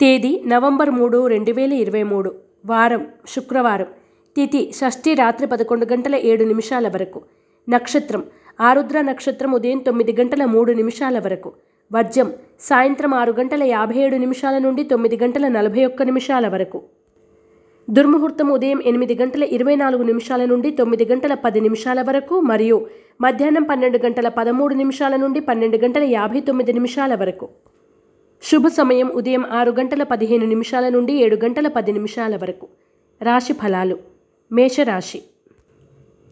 [0.00, 2.30] తేదీ నవంబర్ మూడు రెండు వేల ఇరవై మూడు
[2.66, 3.02] వారం
[3.32, 3.88] శుక్రవారం.
[4.36, 7.18] తిథి షష్ఠి రాత్రి పదకొండు గంటల ఏడు నిమిషాల వరకు.
[7.68, 8.22] నక్షత్రం
[8.68, 11.50] ఆరుద్ర నక్షత్రం ఉదయం తొమ్మిది గంటల మూడు నిమిషాల వరకు.
[11.92, 12.28] వర్జం
[12.68, 16.80] సాయంత్రం ఆరు గంటల యాభై ఏడు నిమిషాల నుండి తొమ్మిది గంటల నలభై ఒక్క నిమిషాల వరకు.
[17.88, 22.78] దుర్ముహూర్తం ఉదయం ఎనిమిది గంటల ఇరవై నాలుగు నిమిషాల నుండి తొమ్మిది గంటల పది నిమిషాల వరకు మరియు
[23.20, 27.48] మధ్యాహ్నం పన్నెండు గంటల పదమూడు నిమిషాల నుండి పన్నెండు గంటల యాభై తొమ్మిది నిమిషాల వరకు.
[28.42, 32.68] శుభ సమయం ఉదయం ఆరు గంటల పదిహేను నిమిషాల నుండి ఏడు గంటల పది నిమిషాల వరకు.
[33.22, 33.98] రాశి ఫలాలు.
[34.52, 35.22] మేషరాశి.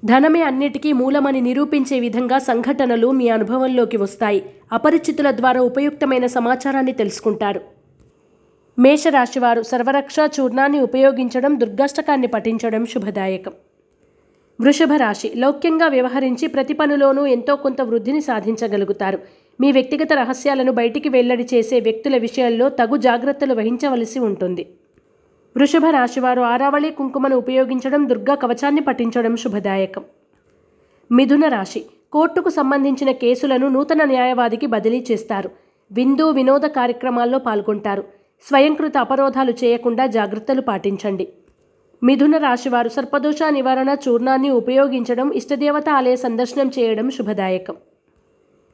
[0.05, 4.45] ధనమే అన్నిటికీ మూలమని నిరూపించే విధంగా సంఘటనలు మీ అనుభవంలోకి వస్తాయి.
[4.73, 7.61] అపరిచితుల ద్వారా ఉపయుక్తమైన సమాచారాన్ని తెలుసుకుంటారు.
[8.79, 13.53] మేషరాశివారు సర్వరక్ష చూర్ణాన్ని ఉపయోగించడం దుర్గాష్టకాన్ని పఠించడం శుభదాయకం.
[14.61, 19.19] వృషభ రాశి లౌక్యంగా వ్యవహరించి ప్రతి పనిలోనూ ఎంతో కొంత వృద్ధిని సాధించగలుగుతారు.
[19.61, 24.65] మీ వ్యక్తిగత రహస్యాలను బయటికి వెల్లడి చేసే వ్యక్తుల విషయంలో తగు జాగ్రత్తలు వహించవలసి ఉంటుంది.
[25.57, 30.05] వృషభ రాశివారు ఆరావళి కుంకుమను ఉపయోగించడం దుర్గా కవచాన్ని పఠించడం శుభదాయకం.
[31.13, 35.51] మిథున రాశి కోర్టుకు సంబంధించిన కేసులను నూతన న్యాయవాదికి బదిలీ చేస్తారు.
[35.93, 38.05] విందు వినోద కార్యక్రమాల్లో పాల్గొంటారు.
[38.47, 41.29] స్వయంకృత అపరోధాలు చేయకుండా జాగ్రత్తలు పాటించండి.
[42.03, 47.77] మిథున రాశివారు సర్పదోష నివారణ చూర్ణాన్ని ఉపయోగించడం ఇష్టదేవత ఆలయ సందర్శనం చేయడం శుభదాయకం.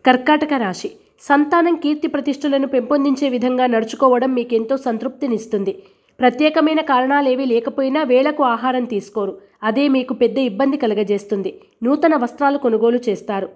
[0.07, 0.91] కర్కాటక రాశి.
[1.21, 5.83] సంతానం కీర్తి ప్రతిష్టలను పెంపొందించే విధంగా నడుచుకోవడం మీకెంతో సంతృప్తినిస్తుంది.
[6.21, 9.39] ప్రత్యేకమైన కారణాలేవీ లేకపోయినా వేళకు ఆహారం తీసుకోరు.
[9.63, 11.61] అదే మీకు పెద్ద ఇబ్బంది కలగజేస్తుంది.
[11.83, 13.49] నూతన వస్త్రాలు కొనుగోలు చేస్తారు.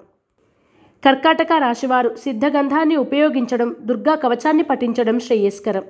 [1.05, 5.83] కర్కాటక రాశివారు సిద్ధగంధాన్ని ఉపయోగించడం దుర్గా కవచాన్ని పఠించడం శ్రేయస్కరం.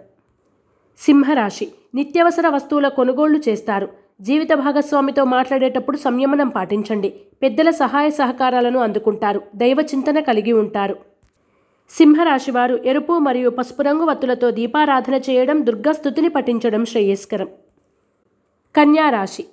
[0.99, 1.69] సింహరాశి.
[1.95, 3.89] నిత్యవసర వస్తువుల కొనుగోళ్ళు చేస్తారు.
[4.21, 7.15] జీవిత భాగస్వామితో మాట్లాడేటప్పుడు సంయమనం పాటించండి.
[7.43, 9.43] పెద్దల సహాయ సహకారాలను అందుకుంటారు.
[9.57, 10.97] దైవ చింతన కలిగి ఉంటారు.
[11.91, 17.49] సింహరాశివారు ఎరుపు మరియు పసుపు రంగు వత్తులతో దీపారాధన చేయడం దుర్గాస్థుతిని పఠించడం శ్రేయస్కరం.
[18.77, 19.45] కన్యారాశి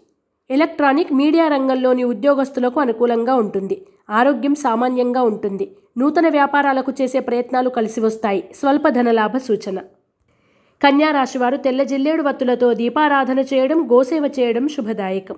[0.49, 3.85] ఎలక్ట్రానిక్ మీడియా రంగంలోని ఉద్యోగస్తులకు అనుకూలంగా ఉంటుంది.
[4.09, 5.75] ఆరోగ్యం సామాన్యంగా ఉంటుంది.
[5.97, 8.43] నూతన వ్యాపారాలకు చేసే ప్రయత్నాలు కలిసి వస్తాయి.
[8.55, 9.79] స్వల్ప ధనలాభ సూచన.
[10.85, 15.35] కన్యా రాశివారు తెల్ల జిల్లేడు వత్తులతో దీపారాధన చేయడం గోసేవ చేయడం శుభదాయకం.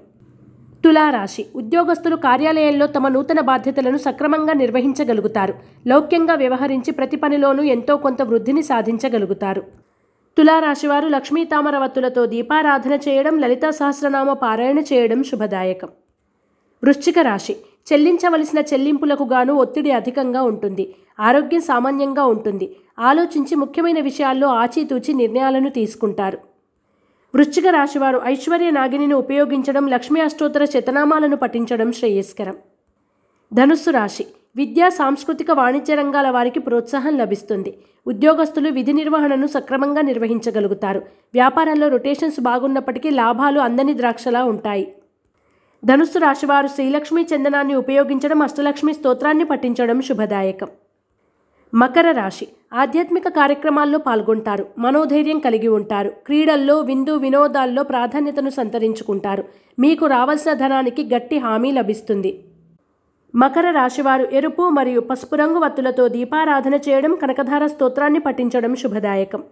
[0.83, 5.53] తులారాశి ఉద్యోగస్తులు కార్యాలయంలో తమ నూతన బాధ్యతలను సక్రమంగా నిర్వహించగలుగుతారు.
[5.87, 9.63] లౌక్యంగా వ్యవహరించి ప్రతి పనిలోనూ ఎంతో కొంత వృద్ధిని సాధించగలుగుతారు.
[10.37, 15.87] తులారాశివారు లక్ష్మీ తామర వత్తులతో దీపారాధన చేయడం లలితా సహస్రనామ పారాయణ చేయడం శుభదాయకం.
[16.83, 17.55] వృశ్చిక రాశి
[17.93, 20.95] చెల్లించవలసిన చెల్లింపులకు గాను ఒత్తిడి అధికంగా ఉంటుంది.
[21.19, 22.75] ఆరోగ్యం సామాన్యంగా ఉంటుంది.
[22.99, 26.37] ఆలోచించి ముఖ్యమైన విషయాల్లో ఆచితూచి నిర్ణయాలను తీసుకుంటారు.
[27.35, 32.55] వృశ్చిక రాశివారు ఐశ్వర్య నాగిని ఉపయోగించడం లక్ష్మీ అష్టోత్తర శతనామాలను పఠించడం శ్రేయస్కరం.
[33.53, 34.25] ధనుస్సు రాశి.
[34.55, 37.77] విద్యా సాంస్కృతిక వాణిజ్య రంగాల వారికి ప్రోత్సాహం లభిస్తుంది.
[38.07, 40.99] ఉద్యోగస్తులు విధి నిర్వహణను సక్రమంగా నిర్వహించగలుగుతారు.
[41.33, 44.93] వ్యాపారాల్లో రొటేషన్స్ బాగున్నప్పటికీ లాభాలు అందని ద్రాక్షలా ఉంటాయి.
[45.87, 50.67] ధనుస్సు రాశివారు శ్రీలక్ష్మి చందనాన్ని ఉపయోగించడం అష్టలక్ష్మి స్తోత్రాన్ని పఠించడం శుభదాయకం.
[51.73, 52.47] మకర రాశి.
[52.73, 54.67] ఆధ్యాత్మిక కార్యక్రమాల్లో పాల్గొంటారు.
[54.77, 56.09] మనోధైర్యం కలిగి ఉంటారు.
[56.09, 59.43] క్రీడల్లో విందు వినోదాల్లో ప్రాధాన్యతను సంతరించుకుంటారు.
[59.79, 62.43] మీకు రావాల్సిన ధనానికి గట్టి హామీ లభిస్తుంది.
[63.35, 69.43] మకర రాశివారు ఎరుపు మరియు పసుపు రంగు వత్తులతో దీపారాధన చేయడం కనకధార స్తోత్రాన్ని పఠించడం శుభదాయకం.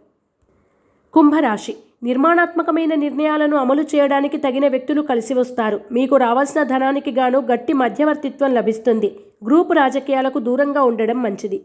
[1.13, 1.75] కుంభరాశి.
[2.05, 5.79] నిర్మాణాత్మకమైన నిర్ణయాలను అమలు చేయడానికి తగిన వ్యక్తులు కలిసి వస్తారు.
[5.91, 9.09] మీకు రావాల్సిన ధనానికి గాను గట్టి మధ్యవర్తిత్వం లభిస్తుంది.
[9.45, 11.59] గ్రూపు రాజకీయాలకు దూరంగా ఉండడం మంచిది.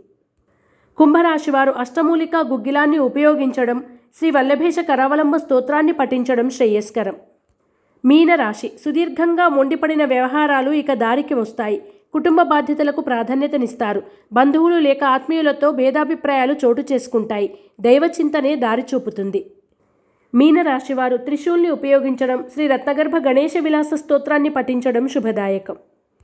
[0.96, 3.84] కుంభరాశి వారు అష్టమూలిక గుగ్గిలాన్ని ఉపయోగించడం
[4.18, 7.14] శ్రీ వల్లభేష కరావలంబ స్తోత్రాన్ని పఠించడం శ్రేయస్కరం.
[8.04, 11.82] మీనరాశి సుదీర్ఘంగా మొండిపడిన వ్యవహారాలు ఇక దారికి వస్తాయి.
[12.12, 14.02] కుటుంబ బాధ్యతలకు ప్రాధాన్యతనిస్తారు.
[14.32, 17.48] బంధువులు లేక ఆత్మీయులతో భేదాభిప్రాయాలు చోటు చేసుకుంటాయి.
[17.80, 19.40] దైవచింతనే దారి చూపుతుంది.
[20.34, 25.76] మీనరాశివారు త్రిశూల్ని ఉపయోగించడం శ్రీ రత్నగర్భ గణేష విలాస స్తోత్రాన్ని పఠించడం శుభదాయకం.